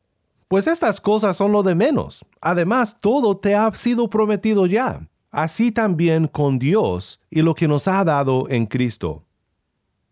Pues 0.49 0.67
estas 0.67 1.01
cosas 1.01 1.37
son 1.37 1.51
lo 1.51 1.63
de 1.63 1.75
menos. 1.75 2.27
Además, 2.43 2.99
todo 3.01 3.39
te 3.39 3.55
ha 3.55 3.71
sido 3.75 4.11
prometido 4.11 4.67
ya. 4.67 5.09
Así 5.31 5.73
también 5.73 6.29
con 6.29 6.59
Dios 6.59 7.21
y 7.31 7.41
lo 7.41 7.55
que 7.55 7.67
nos 7.67 7.89
ha 7.89 8.05
dado 8.05 8.51
en 8.51 8.67
Cristo. 8.67 9.25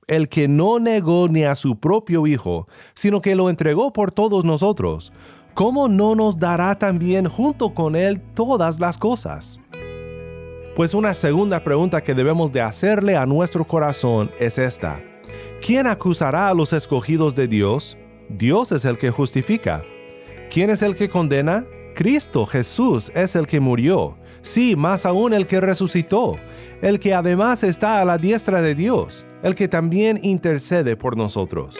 El 0.06 0.30
que 0.30 0.48
no 0.48 0.78
negó 0.78 1.28
ni 1.28 1.44
a 1.44 1.54
su 1.54 1.78
propio 1.78 2.26
Hijo, 2.26 2.66
sino 2.94 3.20
que 3.20 3.34
lo 3.34 3.50
entregó 3.50 3.92
por 3.92 4.12
todos 4.12 4.46
nosotros, 4.46 5.12
¿cómo 5.52 5.88
no 5.88 6.14
nos 6.14 6.38
dará 6.38 6.78
también 6.78 7.28
junto 7.28 7.74
con 7.74 7.94
Él 7.94 8.22
todas 8.34 8.80
las 8.80 8.96
cosas? 8.96 9.60
Pues 10.80 10.94
una 10.94 11.12
segunda 11.12 11.62
pregunta 11.62 12.02
que 12.02 12.14
debemos 12.14 12.52
de 12.52 12.62
hacerle 12.62 13.14
a 13.14 13.26
nuestro 13.26 13.66
corazón 13.66 14.30
es 14.38 14.56
esta. 14.56 14.98
¿Quién 15.60 15.86
acusará 15.86 16.48
a 16.48 16.54
los 16.54 16.72
escogidos 16.72 17.36
de 17.36 17.48
Dios? 17.48 17.98
Dios 18.30 18.72
es 18.72 18.86
el 18.86 18.96
que 18.96 19.10
justifica. 19.10 19.84
¿Quién 20.50 20.70
es 20.70 20.80
el 20.80 20.96
que 20.96 21.10
condena? 21.10 21.66
Cristo 21.94 22.46
Jesús 22.46 23.12
es 23.14 23.36
el 23.36 23.46
que 23.46 23.60
murió, 23.60 24.16
sí, 24.40 24.74
más 24.74 25.04
aún 25.04 25.34
el 25.34 25.46
que 25.46 25.60
resucitó, 25.60 26.38
el 26.80 26.98
que 26.98 27.12
además 27.12 27.62
está 27.62 28.00
a 28.00 28.06
la 28.06 28.16
diestra 28.16 28.62
de 28.62 28.74
Dios, 28.74 29.26
el 29.42 29.54
que 29.54 29.68
también 29.68 30.18
intercede 30.22 30.96
por 30.96 31.14
nosotros. 31.14 31.78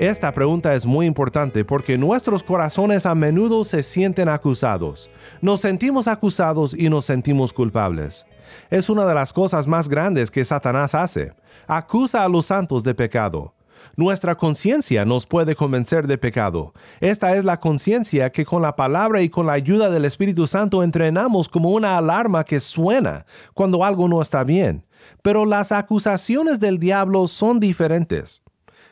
Esta 0.00 0.32
pregunta 0.32 0.72
es 0.72 0.86
muy 0.86 1.04
importante 1.04 1.62
porque 1.62 1.98
nuestros 1.98 2.42
corazones 2.42 3.04
a 3.04 3.14
menudo 3.14 3.66
se 3.66 3.82
sienten 3.82 4.30
acusados. 4.30 5.10
Nos 5.42 5.60
sentimos 5.60 6.08
acusados 6.08 6.72
y 6.72 6.88
nos 6.88 7.04
sentimos 7.04 7.52
culpables. 7.52 8.24
Es 8.70 8.88
una 8.88 9.04
de 9.04 9.14
las 9.14 9.30
cosas 9.30 9.66
más 9.66 9.90
grandes 9.90 10.30
que 10.30 10.42
Satanás 10.42 10.94
hace. 10.94 11.34
Acusa 11.66 12.24
a 12.24 12.30
los 12.30 12.46
santos 12.46 12.82
de 12.82 12.94
pecado. 12.94 13.52
Nuestra 13.94 14.36
conciencia 14.36 15.04
nos 15.04 15.26
puede 15.26 15.54
convencer 15.54 16.06
de 16.06 16.16
pecado. 16.16 16.72
Esta 17.00 17.36
es 17.36 17.44
la 17.44 17.60
conciencia 17.60 18.32
que 18.32 18.46
con 18.46 18.62
la 18.62 18.76
palabra 18.76 19.20
y 19.20 19.28
con 19.28 19.44
la 19.44 19.52
ayuda 19.52 19.90
del 19.90 20.06
Espíritu 20.06 20.46
Santo 20.46 20.82
entrenamos 20.82 21.46
como 21.46 21.72
una 21.72 21.98
alarma 21.98 22.44
que 22.44 22.60
suena 22.60 23.26
cuando 23.52 23.84
algo 23.84 24.08
no 24.08 24.22
está 24.22 24.44
bien. 24.44 24.86
Pero 25.20 25.44
las 25.44 25.72
acusaciones 25.72 26.58
del 26.58 26.78
diablo 26.78 27.28
son 27.28 27.60
diferentes 27.60 28.40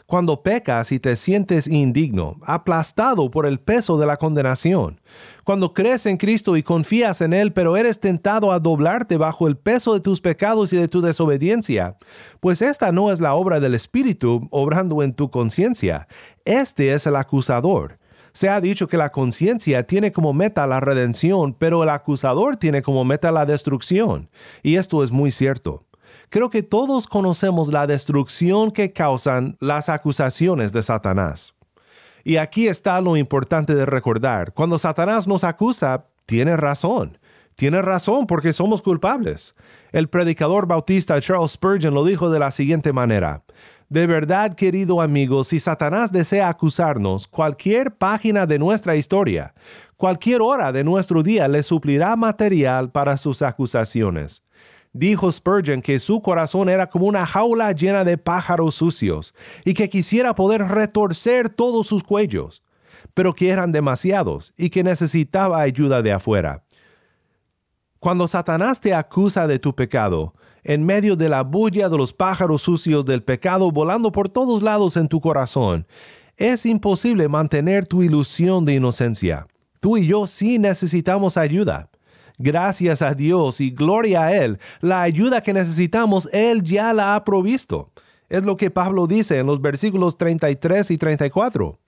cuando 0.09 0.43
pecas 0.43 0.91
y 0.91 0.99
te 0.99 1.17
sientes 1.17 1.69
indigno, 1.69 2.39
aplastado 2.43 3.31
por 3.31 3.45
el 3.45 3.61
peso 3.61 3.99
de 3.99 4.07
la 4.07 4.17
condenación, 4.17 5.03
cuando 5.45 5.75
crees 5.75 6.07
en 6.07 6.17
Cristo 6.17 6.57
y 6.57 6.63
confías 6.63 7.21
en 7.21 7.35
Él, 7.35 7.53
pero 7.53 7.77
eres 7.77 8.01
tentado 8.01 8.51
a 8.51 8.59
doblarte 8.59 9.19
bajo 9.19 9.47
el 9.47 9.59
peso 9.59 9.93
de 9.93 10.01
tus 10.01 10.23
pecados 10.23 10.73
y 10.73 10.79
de 10.79 10.89
tu 10.89 11.03
desobediencia, 11.03 11.99
pues 12.41 12.63
esta 12.63 12.91
no 12.91 13.13
es 13.13 13.21
la 13.21 13.35
obra 13.35 13.61
del 13.61 13.75
Espíritu 13.75 14.49
obrando 14.51 15.03
en 15.03 15.13
tu 15.13 15.31
conciencia, 15.31 16.09
este 16.47 16.95
es 16.95 17.07
el 17.07 17.15
acusador. 17.15 17.99
Se 18.33 18.49
ha 18.49 18.63
dicho 18.63 18.89
que 18.89 18.97
la 18.97 19.13
conciencia 19.13 19.87
tiene 19.87 20.11
como 20.11 20.33
meta 20.33 20.67
la 20.67 20.81
redención, 20.81 21.53
pero 21.53 21.83
el 21.83 21.91
acusador 21.91 22.57
tiene 22.57 22.81
como 22.81 23.05
meta 23.05 23.31
la 23.31 23.45
destrucción, 23.45 24.31
y 24.63 24.77
esto 24.77 25.05
es 25.05 25.11
muy 25.11 25.33
cierto. 25.33 25.88
Creo 26.29 26.51
que 26.51 26.63
todos 26.63 27.07
conocemos 27.07 27.69
la 27.69 27.87
destrucción 27.87 28.71
que 28.71 28.93
causan 28.93 29.57
las 29.61 29.89
acusaciones 29.89 30.73
de 30.73 30.83
Satanás. 30.83 31.55
Y 32.25 32.37
aquí 32.37 32.69
está 32.69 33.01
lo 33.01 33.17
importante 33.17 33.75
de 33.75 33.87
recordar. 33.87 34.53
Cuando 34.53 34.79
Satanás 34.79 35.27
nos 35.27 35.45
acusa, 35.45 36.07
tiene 36.27 36.57
razón. 36.57 37.19
Tiene 37.55 37.83
razón 37.83 38.27
porque 38.27 38.53
somos 38.53 38.83
culpables. 38.83 39.55
El 39.91 40.09
predicador 40.09 40.67
bautista 40.67 41.21
Charles 41.21 41.53
Spurgeon 41.53 41.93
lo 41.93 42.05
dijo 42.05 42.31
de 42.31 42.39
la 42.39 42.51
siguiente 42.51 42.93
manera. 42.93 43.43
De 43.89 44.07
verdad, 44.07 44.55
querido 44.55 45.01
amigo, 45.01 45.43
si 45.45 45.59
Satanás 45.59 46.13
desea 46.13 46.51
acusarnos, 46.51 47.27
cualquier 47.27 47.97
página 47.97 48.45
de 48.47 48.59
nuestra 48.59 48.95
historia, 48.97 49.55
cualquier 49.97 50.43
hora 50.43 50.71
de 50.71 50.85
nuestro 50.85 51.23
día 51.23 51.49
le 51.49 51.63
suplirá 51.63 52.15
material 52.15 52.93
para 52.93 53.17
sus 53.17 53.41
acusaciones. 53.41 54.45
Dijo 54.99 55.31
Spurgeon 55.31 55.81
que 55.81 56.01
su 56.01 56.21
corazón 56.21 56.69
era 56.69 56.89
como 56.89 57.07
una 57.07 57.25
jaula 57.25 57.71
llena 57.71 58.03
de 58.03 58.19
pájaros 58.19 58.75
sucios 58.75 59.33
y 59.65 59.73
que 59.73 59.89
quisiera 59.89 60.35
poder 60.35 60.67
retorcer 60.67 61.51
todos 61.51 61.87
sus 61.87 62.03
cuellos, 62.03 62.65
pero 63.15 63.33
que 63.33 63.51
eran 63.51 63.71
demasiados 63.71 64.53
y 64.57 64.71
que 64.71 64.83
necesitaba 64.83 65.61
ayuda 65.61 66.03
de 66.03 66.11
afuera. 66.11 66.65
Cuando 68.01 68.27
Satanás 68.27 68.81
te 68.81 68.93
acusa 68.93 69.47
de 69.47 69.61
tu 69.61 69.73
pecado, 69.77 70.35
en 70.65 70.85
medio 70.85 71.15
de 71.15 71.29
la 71.29 71.45
bulla 71.45 71.89
de 71.89 71.97
los 71.97 72.13
pájaros 72.13 72.63
sucios 72.63 73.05
del 73.05 73.23
pecado 73.23 73.71
volando 73.71 74.11
por 74.11 74.29
todos 74.29 74.65
lados 74.65 74.97
en 74.97 75.07
tu 75.07 75.21
corazón, 75.21 75.87
es 76.37 76.67
imposible 76.67 77.29
mantener 77.29 77.87
tu 77.87 78.03
ilusión 78.03 78.65
de 78.65 78.75
inocencia. 78.75 79.47
Tú 79.79 79.97
y 79.97 80.09
yo 80.09 80.27
sí 80.27 80.59
necesitamos 80.59 81.37
ayuda. 81.37 81.89
Gracias 82.39 83.03
a 83.03 83.15
Dios 83.15 83.61
y 83.61 83.71
gloria 83.71 84.27
a 84.27 84.37
Él, 84.37 84.59
la 84.81 85.03
ayuda 85.03 85.43
que 85.43 85.53
necesitamos, 85.53 86.29
Él 86.33 86.63
ya 86.63 86.93
la 86.93 87.15
ha 87.15 87.25
provisto. 87.25 87.91
Es 88.29 88.45
lo 88.45 88.57
que 88.57 88.71
Pablo 88.71 89.07
dice 89.07 89.39
en 89.39 89.47
los 89.47 89.61
versículos 89.61 90.19
33 90.19 90.91
y 90.91 90.99
34. 90.99 91.79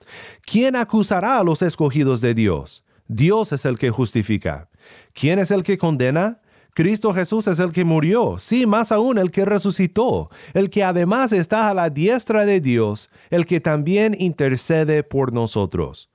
¿Quién 0.45 0.75
acusará 0.75 1.39
a 1.39 1.43
los 1.43 1.61
escogidos 1.61 2.19
de 2.19 2.33
Dios? 2.33 2.83
Dios 3.07 3.51
es 3.51 3.65
el 3.65 3.77
que 3.77 3.91
justifica. 3.91 4.69
¿Quién 5.13 5.39
es 5.39 5.51
el 5.51 5.63
que 5.63 5.77
condena? 5.77 6.41
Cristo 6.73 7.13
Jesús 7.13 7.47
es 7.47 7.59
el 7.59 7.73
que 7.73 7.83
murió, 7.83 8.37
sí, 8.39 8.65
más 8.65 8.93
aún 8.93 9.17
el 9.17 9.29
que 9.29 9.43
resucitó, 9.43 10.29
el 10.53 10.69
que 10.69 10.85
además 10.85 11.33
está 11.33 11.69
a 11.69 11.73
la 11.73 11.89
diestra 11.89 12.45
de 12.45 12.61
Dios, 12.61 13.09
el 13.29 13.45
que 13.45 13.59
también 13.59 14.15
intercede 14.17 15.03
por 15.03 15.33
nosotros. 15.33 16.09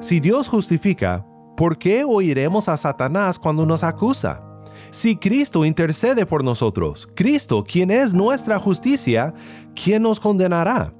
Si 0.00 0.18
Dios 0.18 0.48
justifica, 0.48 1.26
¿por 1.60 1.76
qué 1.76 2.04
oiremos 2.04 2.70
a 2.70 2.78
Satanás 2.78 3.38
cuando 3.38 3.66
nos 3.66 3.84
acusa? 3.84 4.42
Si 4.90 5.16
Cristo 5.16 5.66
intercede 5.66 6.24
por 6.24 6.42
nosotros, 6.42 7.06
Cristo, 7.14 7.64
quien 7.64 7.90
es 7.90 8.14
nuestra 8.14 8.58
justicia, 8.58 9.34
¿quién 9.74 10.04
nos 10.04 10.18
condenará? 10.18 10.90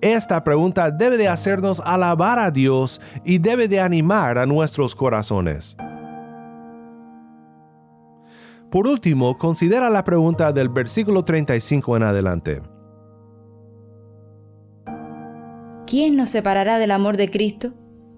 Esta 0.00 0.42
pregunta 0.42 0.90
debe 0.90 1.18
de 1.18 1.28
hacernos 1.28 1.82
alabar 1.84 2.38
a 2.38 2.50
Dios 2.50 2.98
y 3.26 3.36
debe 3.36 3.68
de 3.68 3.78
animar 3.78 4.38
a 4.38 4.46
nuestros 4.46 4.94
corazones. 4.94 5.76
Por 8.70 8.86
último, 8.86 9.36
considera 9.36 9.90
la 9.90 10.02
pregunta 10.02 10.50
del 10.50 10.70
versículo 10.70 11.24
35 11.24 11.94
en 11.94 12.02
adelante. 12.02 12.62
¿Quién 15.86 16.16
nos 16.16 16.30
separará 16.30 16.78
del 16.78 16.92
amor 16.92 17.18
de 17.18 17.30
Cristo? 17.30 17.74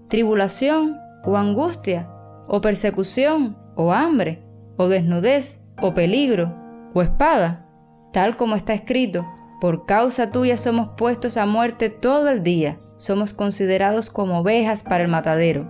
¿Tribulación 0.07 1.08
o 1.23 1.37
angustia? 1.37 2.09
¿O 2.47 2.61
persecución 2.61 3.57
o 3.75 3.93
hambre? 3.93 4.43
¿O 4.77 4.87
desnudez 4.87 5.67
o 5.81 5.93
peligro? 5.93 6.55
¿O 6.93 7.01
espada? 7.01 7.65
Tal 8.11 8.35
como 8.35 8.55
está 8.55 8.73
escrito, 8.73 9.25
por 9.61 9.85
causa 9.85 10.31
tuya 10.31 10.57
somos 10.57 10.89
puestos 10.97 11.37
a 11.37 11.45
muerte 11.45 11.89
todo 11.89 12.29
el 12.29 12.43
día, 12.43 12.79
somos 12.95 13.33
considerados 13.33 14.09
como 14.09 14.39
ovejas 14.39 14.83
para 14.83 15.03
el 15.03 15.09
matadero. 15.09 15.69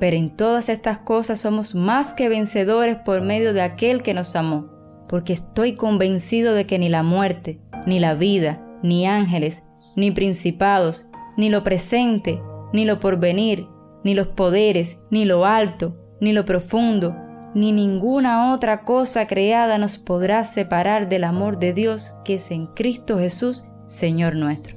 Pero 0.00 0.16
en 0.16 0.36
todas 0.36 0.68
estas 0.68 0.98
cosas 0.98 1.40
somos 1.40 1.74
más 1.74 2.12
que 2.12 2.28
vencedores 2.28 2.96
por 2.96 3.22
medio 3.22 3.52
de 3.52 3.62
aquel 3.62 4.02
que 4.02 4.14
nos 4.14 4.36
amó, 4.36 4.68
porque 5.08 5.32
estoy 5.32 5.74
convencido 5.74 6.54
de 6.54 6.66
que 6.66 6.78
ni 6.78 6.88
la 6.88 7.02
muerte, 7.02 7.60
ni 7.86 8.00
la 8.00 8.14
vida, 8.14 8.64
ni 8.82 9.06
ángeles, 9.06 9.64
ni 9.96 10.10
principados, 10.10 11.06
ni 11.36 11.48
lo 11.48 11.62
presente, 11.62 12.42
ni 12.72 12.84
lo 12.84 13.00
porvenir, 13.00 13.66
ni 14.04 14.14
los 14.14 14.28
poderes, 14.28 15.04
ni 15.10 15.24
lo 15.24 15.44
alto, 15.44 15.96
ni 16.20 16.32
lo 16.32 16.44
profundo, 16.44 17.14
ni 17.54 17.72
ninguna 17.72 18.52
otra 18.52 18.84
cosa 18.84 19.26
creada 19.26 19.78
nos 19.78 19.98
podrá 19.98 20.44
separar 20.44 21.08
del 21.08 21.24
amor 21.24 21.58
de 21.58 21.72
Dios 21.72 22.14
que 22.24 22.34
es 22.34 22.50
en 22.50 22.66
Cristo 22.66 23.18
Jesús, 23.18 23.64
Señor 23.86 24.36
nuestro. 24.36 24.76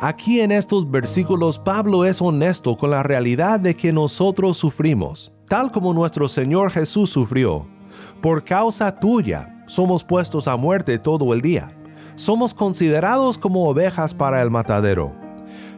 Aquí 0.00 0.40
en 0.40 0.52
estos 0.52 0.88
versículos 0.88 1.58
Pablo 1.58 2.04
es 2.04 2.22
honesto 2.22 2.76
con 2.76 2.90
la 2.90 3.02
realidad 3.02 3.58
de 3.58 3.74
que 3.74 3.92
nosotros 3.92 4.56
sufrimos, 4.56 5.32
tal 5.48 5.72
como 5.72 5.92
nuestro 5.92 6.28
Señor 6.28 6.70
Jesús 6.70 7.10
sufrió. 7.10 7.66
Por 8.22 8.44
causa 8.44 8.98
tuya 8.98 9.64
somos 9.66 10.04
puestos 10.04 10.46
a 10.46 10.56
muerte 10.56 10.98
todo 10.98 11.34
el 11.34 11.40
día. 11.40 11.77
Somos 12.18 12.52
considerados 12.52 13.38
como 13.38 13.68
ovejas 13.68 14.12
para 14.12 14.42
el 14.42 14.50
matadero. 14.50 15.12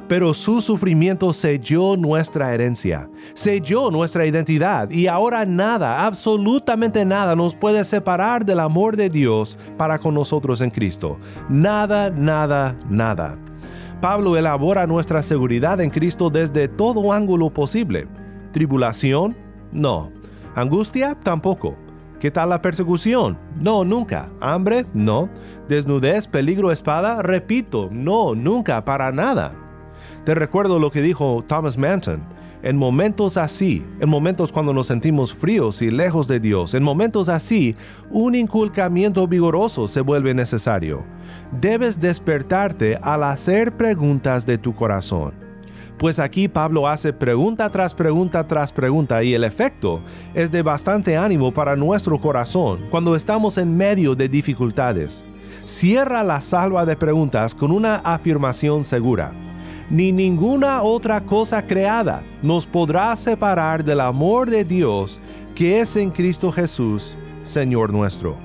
Pero 0.09 0.33
su 0.33 0.63
sufrimiento 0.63 1.35
selló 1.35 1.99
nuestra 1.99 2.55
herencia, 2.55 3.11
selló 3.35 3.91
nuestra 3.91 4.25
identidad 4.25 4.91
y 4.91 5.07
ahora 5.07 5.45
nada, 5.45 6.07
absolutamente 6.07 7.05
nada 7.05 7.37
nos 7.37 7.55
puede 7.55 7.85
separar 7.85 8.47
del 8.47 8.61
amor 8.61 8.97
de 8.97 9.11
Dios 9.11 9.59
para 9.77 9.99
con 9.99 10.15
nosotros 10.15 10.63
en 10.63 10.71
Cristo. 10.71 11.19
Nada, 11.51 12.09
nada, 12.09 12.75
nada. 12.89 13.37
Pablo 14.01 14.35
elabora 14.39 14.87
nuestra 14.87 15.23
seguridad 15.23 15.79
en 15.83 15.91
Cristo 15.91 16.31
desde 16.31 16.69
todo 16.69 17.13
ángulo 17.13 17.51
posible. 17.51 18.09
¿Tribulación? 18.51 19.37
No. 19.73 20.11
¿Angustia? 20.55 21.15
Tampoco. 21.15 21.77
¿Qué 22.21 22.31
tal 22.31 22.51
la 22.51 22.61
persecución? 22.61 23.39
No, 23.59 23.83
nunca. 23.83 24.29
¿Hambre? 24.41 24.85
No. 24.93 25.31
¿Desnudez, 25.69 26.29
peligro, 26.29 26.71
espada? 26.71 27.23
Repito, 27.23 27.89
no, 27.91 28.35
nunca, 28.35 28.85
para 28.85 29.11
nada. 29.11 29.55
Te 30.27 30.35
recuerdo 30.35 30.79
lo 30.79 30.91
que 30.91 31.01
dijo 31.01 31.43
Thomas 31.49 31.79
Manton 31.79 32.21
en 32.63 32.77
momentos 32.77 33.39
así, 33.39 33.85
en 34.01 34.09
momentos 34.09 34.53
cuando 34.53 34.73
nos 34.73 34.87
sentimos 34.87 35.33
fríos 35.33 35.81
y 35.81 35.91
lejos 35.91 36.29
de 36.29 36.41
Dios, 36.41 36.75
en 36.75 36.83
momentos 36.83 37.29
así, 37.31 37.75
un 38.11 38.35
inculcamiento 38.35 39.27
vigoroso 39.27 39.89
se 39.89 40.03
vuelve 40.03 40.35
necesario. 40.35 41.05
Debes 41.59 42.01
despertarte 42.01 42.99
al 43.01 43.23
hacer 43.23 43.77
preguntas 43.77 44.45
de 44.45 44.59
tu 44.59 44.75
corazón. 44.75 45.50
Pues 46.01 46.19
aquí 46.19 46.49
Pablo 46.49 46.89
hace 46.89 47.13
pregunta 47.13 47.69
tras 47.69 47.95
pregunta 47.95 48.49
tras 48.49 48.73
pregunta 48.73 49.23
y 49.23 49.35
el 49.35 49.45
efecto 49.45 50.01
es 50.33 50.51
de 50.51 50.63
bastante 50.63 51.19
ánimo 51.19 51.53
para 51.53 51.77
nuestro 51.77 52.19
corazón 52.19 52.87
cuando 52.91 53.15
estamos 53.15 53.59
en 53.59 53.77
medio 53.77 54.15
de 54.15 54.27
dificultades. 54.27 55.23
Cierra 55.65 56.25
la 56.25 56.41
salva 56.41 56.87
de 56.87 56.97
preguntas 56.97 57.55
con 57.55 57.71
una 57.71 57.97
afirmación 57.97 58.83
segura 58.83 59.35
ni 59.91 60.11
ninguna 60.11 60.83
otra 60.83 61.21
cosa 61.21 61.67
creada 61.67 62.23
nos 62.43 62.67
podrá 62.67 63.15
separar 63.15 63.85
del 63.85 64.01
amor 64.01 64.49
de 64.49 64.65
Dios 64.65 65.21
que 65.55 65.81
es 65.81 65.97
en 65.97 66.11
Cristo 66.11 66.51
Jesús, 66.51 67.15
Señor 67.45 67.93
nuestro. 67.93 68.37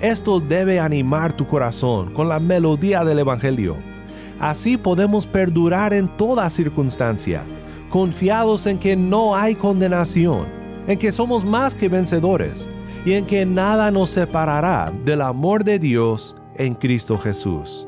Esto 0.00 0.38
debe 0.38 0.78
animar 0.78 1.32
tu 1.32 1.48
corazón 1.48 2.12
con 2.12 2.28
la 2.28 2.38
melodía 2.38 3.02
del 3.02 3.18
Evangelio. 3.18 3.95
Así 4.38 4.76
podemos 4.76 5.26
perdurar 5.26 5.92
en 5.92 6.08
toda 6.08 6.48
circunstancia, 6.50 7.42
confiados 7.88 8.66
en 8.66 8.78
que 8.78 8.96
no 8.96 9.34
hay 9.34 9.54
condenación, 9.54 10.46
en 10.86 10.98
que 10.98 11.12
somos 11.12 11.44
más 11.44 11.74
que 11.74 11.88
vencedores 11.88 12.68
y 13.04 13.12
en 13.12 13.26
que 13.26 13.46
nada 13.46 13.90
nos 13.90 14.10
separará 14.10 14.92
del 15.04 15.22
amor 15.22 15.64
de 15.64 15.78
Dios 15.78 16.36
en 16.56 16.74
Cristo 16.74 17.16
Jesús. 17.16 17.86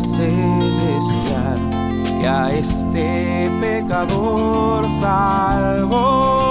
Celestial 0.00 1.58
que 2.20 2.26
a 2.26 2.50
este 2.52 3.46
pecador 3.60 4.90
salvó. 4.90 6.43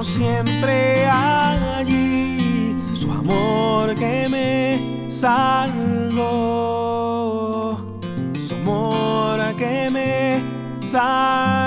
Por 0.00 0.06
siempre 0.06 1.06
allí 1.06 2.74
su 2.94 3.12
amor 3.12 3.94
que 3.96 4.28
me 4.30 5.10
salvó, 5.10 6.16
su 8.38 8.54
amor 8.54 9.54
que 9.56 9.90
me 9.90 10.40
salvó, 10.80 11.59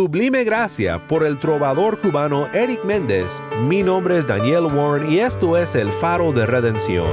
Sublime 0.00 0.44
gracia 0.44 1.06
por 1.06 1.26
el 1.26 1.38
trovador 1.38 2.00
cubano 2.00 2.46
Eric 2.54 2.86
Méndez. 2.86 3.42
Mi 3.68 3.82
nombre 3.82 4.16
es 4.16 4.26
Daniel 4.26 4.64
Warren 4.64 5.12
y 5.12 5.18
esto 5.18 5.58
es 5.58 5.74
El 5.74 5.92
Faro 5.92 6.32
de 6.32 6.46
Redención. 6.46 7.06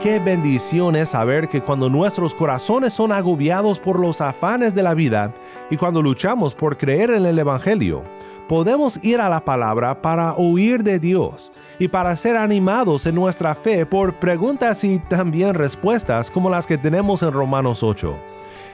Qué 0.00 0.20
bendición 0.24 0.94
es 0.94 1.08
saber 1.08 1.48
que 1.48 1.60
cuando 1.60 1.90
nuestros 1.90 2.32
corazones 2.32 2.92
son 2.92 3.10
agobiados 3.10 3.80
por 3.80 3.98
los 3.98 4.20
afanes 4.20 4.72
de 4.76 4.84
la 4.84 4.94
vida 4.94 5.34
y 5.70 5.76
cuando 5.76 6.00
luchamos 6.00 6.54
por 6.54 6.78
creer 6.78 7.10
en 7.10 7.26
el 7.26 7.36
Evangelio, 7.36 8.04
podemos 8.48 9.02
ir 9.04 9.20
a 9.20 9.28
la 9.28 9.44
palabra 9.44 10.00
para 10.00 10.34
oír 10.34 10.82
de 10.82 10.98
Dios 10.98 11.52
y 11.78 11.88
para 11.88 12.16
ser 12.16 12.36
animados 12.36 13.06
en 13.06 13.14
nuestra 13.14 13.54
fe 13.54 13.86
por 13.86 14.14
preguntas 14.14 14.84
y 14.84 14.98
también 14.98 15.54
respuestas 15.54 16.30
como 16.30 16.50
las 16.50 16.66
que 16.66 16.78
tenemos 16.78 17.22
en 17.22 17.32
Romanos 17.32 17.82
8. 17.82 18.16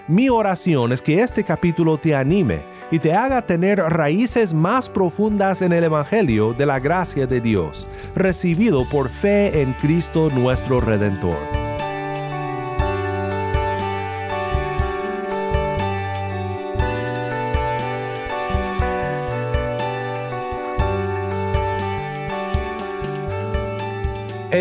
Mi 0.08 0.28
oración 0.28 0.92
es 0.92 1.00
que 1.00 1.20
este 1.20 1.44
capítulo 1.44 1.96
te 1.96 2.14
anime 2.14 2.64
y 2.90 2.98
te 2.98 3.14
haga 3.14 3.42
tener 3.42 3.78
raíces 3.78 4.52
más 4.52 4.88
profundas 4.88 5.62
en 5.62 5.72
el 5.72 5.84
Evangelio 5.84 6.52
de 6.54 6.66
la 6.66 6.80
gracia 6.80 7.26
de 7.26 7.40
Dios, 7.40 7.86
recibido 8.16 8.84
por 8.90 9.08
fe 9.08 9.62
en 9.62 9.74
Cristo 9.74 10.28
nuestro 10.28 10.80
Redentor. 10.80 11.71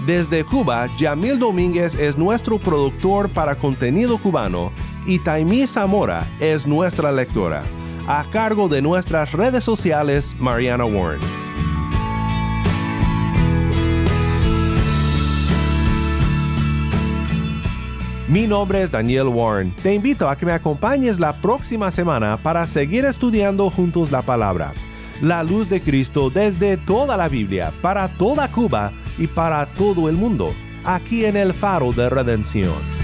Desde 0.06 0.44
Cuba, 0.44 0.88
Yamil 0.98 1.40
Domínguez 1.40 1.96
es 1.96 2.18
nuestro 2.18 2.60
productor 2.60 3.30
para 3.30 3.56
contenido 3.56 4.18
cubano 4.18 4.74
y 5.06 5.20
Taimí 5.20 5.68
Zamora 5.68 6.26
es 6.40 6.66
nuestra 6.66 7.12
lectora. 7.12 7.64
A 8.08 8.26
cargo 8.32 8.68
de 8.68 8.82
nuestras 8.82 9.32
redes 9.32 9.64
sociales, 9.64 10.36
Mariana 10.40 10.86
Warren. 10.86 11.22
Mi 18.28 18.48
nombre 18.48 18.82
es 18.82 18.90
Daniel 18.90 19.28
Warren. 19.28 19.76
Te 19.84 19.94
invito 19.94 20.30
a 20.30 20.38
que 20.38 20.46
me 20.46 20.54
acompañes 20.54 21.20
la 21.20 21.34
próxima 21.34 21.92
semana 21.92 22.38
para 22.38 22.66
seguir 22.66 23.04
estudiando 23.04 23.70
juntos 23.70 24.10
la 24.10 24.22
palabra. 24.22 24.74
La 25.22 25.44
luz 25.44 25.70
de 25.70 25.82
Cristo 25.82 26.30
desde 26.30 26.78
toda 26.78 27.18
la 27.18 27.28
Biblia, 27.28 27.74
para 27.82 28.08
toda 28.18 28.50
Cuba 28.50 28.94
y 29.18 29.28
para 29.28 29.66
todo 29.74 30.08
el 30.08 30.16
mundo, 30.16 30.54
aquí 30.86 31.26
en 31.26 31.36
el 31.36 31.54
faro 31.54 31.92
de 31.92 32.10
redención. 32.10 33.01